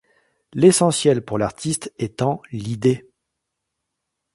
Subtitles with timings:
[0.53, 3.07] L’essentiel pour l’artiste étant l’idée.